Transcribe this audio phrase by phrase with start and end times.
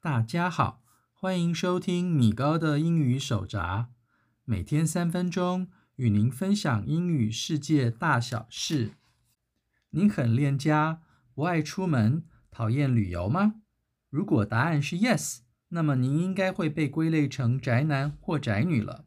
[0.00, 0.82] 大家好，
[1.12, 3.88] 欢迎收听米高的英语手札，
[4.44, 8.92] 每天三分钟与您分享英语世界大小事。
[9.90, 11.02] 您很恋家，
[11.34, 13.62] 不爱出门，讨厌旅游吗？
[14.10, 15.38] 如果答案是 yes，
[15.68, 19.04] 那么您应该会被归类成宅男或宅女了。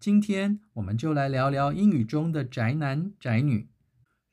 [0.00, 3.70] 今天我们就来聊聊英语中的宅男宅女。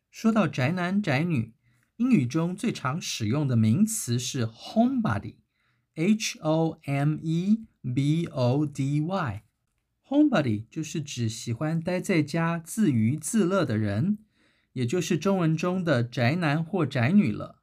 [0.10, 1.54] 说到宅男宅女，
[2.02, 9.44] 英语中最常使用的名词是 homebody，H O M E B O D Y。
[10.08, 14.18] homebody 就是指喜欢待在家自娱自乐的人。
[14.74, 17.62] 也就是中文中的宅男或宅女了。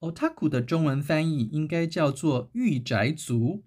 [0.02, 3.64] Otaku 的中文翻译应该叫做御宅族。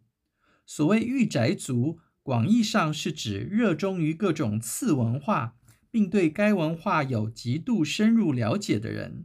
[0.66, 5.56] 所谓御宅族，广义上是指热衷于各种次文化，
[5.90, 9.24] 并对该文化有极度深入了解的人；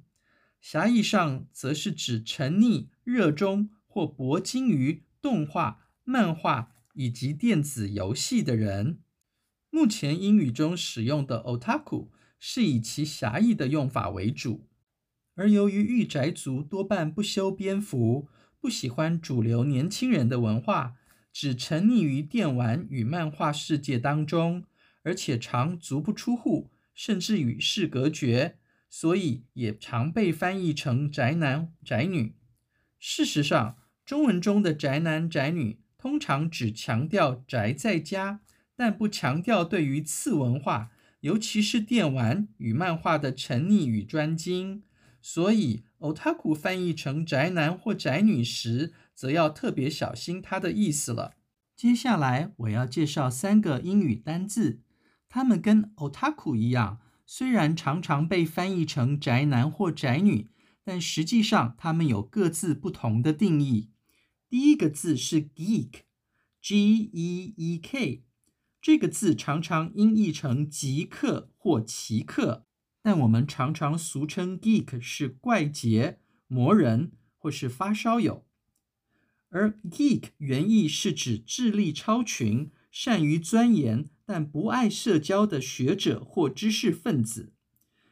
[0.62, 9.00] 狭义上，则是指沉溺、热衷或博经于动画、漫画以及电子游戏的人。
[9.70, 12.08] 目前英语中使用的 Otaku
[12.40, 14.70] 是以其狭义的用法为主。
[15.34, 18.30] 而由于御宅族多半不修边幅，
[18.62, 20.96] 不喜欢主流年轻人的文化，
[21.34, 24.64] 只沉溺于电玩与漫画世界当中，
[25.04, 28.58] 而且常足不出户，甚至与世隔绝，
[28.90, 32.38] 所以也常被翻译成宅男宅女。
[32.98, 38.42] 事实上，中文中的宅男宅女通常只强调宅在家，
[38.76, 44.84] 但不强调对于次文化，尤其是电玩与漫画的沉溺与专精。
[45.20, 51.34] 所以，otaku 翻译成宅男或宅女时，则要特别小心它的意思了。
[51.76, 54.82] 接下来，我要介绍三个英语单字，
[55.28, 60.52] 它们跟 otaku 一样，虽然常常被翻译成宅男或宅女，
[60.84, 63.90] 但实际上它们有各自不同的定义。
[64.56, 68.24] 第一个字是 geek，G-E-E-K，
[68.82, 72.66] 这个字常常音译成极客或奇客。
[73.02, 78.46] 但我们常常俗称 geek 是怪杰、魔人或是发烧友，
[79.50, 87.52] 而 geek 原意是指智力超群、善于钻研但不爱社交的学者或知识分子。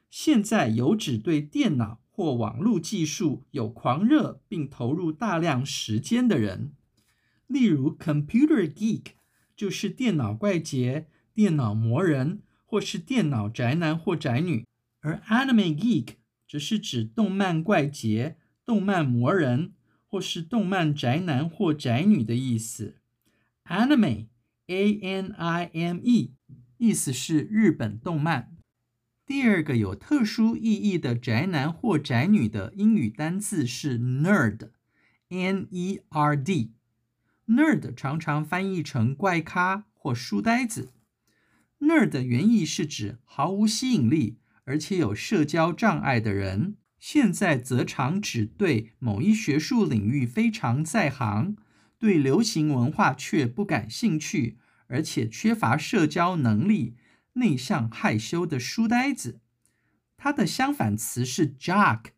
[0.09, 6.74] 现在有指对电脑或网络技术有狂热并投入大量时间的人，
[7.47, 9.13] 例如 computer geek
[9.56, 14.63] 就是电脑怪杰、电脑魔人或是电脑宅男或宅女。
[15.02, 19.73] 而 Anime Geek 则是指动漫怪杰、动漫魔人，
[20.07, 23.00] 或是动漫宅男或宅女的意思。
[23.66, 24.28] Anime，A-N-I-M-E，
[26.78, 28.56] 意思是日本动漫。
[29.33, 34.69] 第二个有特殊意义的宅男或宅女的英语单词是 Nerd，N-E-R-D。
[37.47, 40.93] Nerd 常常翻译成怪咖或书呆子。
[41.79, 44.38] Nerd 原意是指毫无吸引力。
[44.66, 51.55] 而且有社交障碍的人，现在则常指对某一学术领域非常在行，
[51.97, 56.93] 对流行文化却不感兴趣，而且缺乏社交能力、
[57.34, 59.40] 内向害羞的书呆子。
[60.18, 62.09] 它的相反词是 jock，J-O-C-K。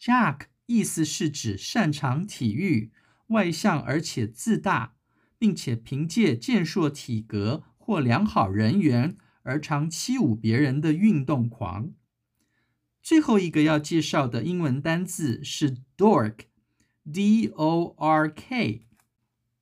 [0.00, 2.92] jock 意思是指擅长体育、
[3.28, 4.94] 外向而且自大，
[5.38, 9.16] 并且凭借健硕体格或良好人缘。
[9.44, 11.94] 而常欺侮别人的运动狂。
[13.02, 16.46] 最后一个要介绍的英文单字是 dork，D-O-R-K。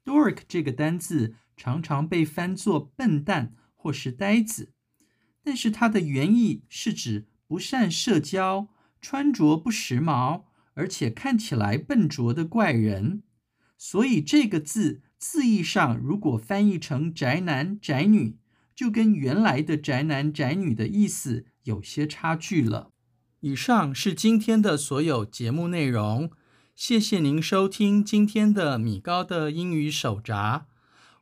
[0.05, 4.73] dork 这个单字常常被翻作笨蛋或是呆子，
[5.43, 8.69] 但是它的原意是指不善社交、
[8.99, 13.23] 穿着不时髦，而且看起来笨拙的怪人。
[13.77, 18.39] 所以这个字字义上如果翻译成宅男宅女，
[18.75, 22.93] 就跟原来的宅男宅女的意思有些差距了。
[23.41, 26.31] 以上是今天的所有节目内容，
[26.75, 30.69] 谢谢您收听今天的米高的英语手札。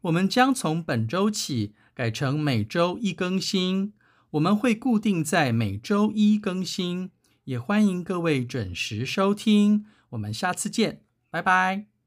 [0.03, 3.93] 我们将从本周起改成每周一更新，
[4.31, 7.11] 我们会固定在每周一更新，
[7.45, 9.87] 也欢迎各位准时收听。
[10.11, 11.98] 我们下次见，拜拜。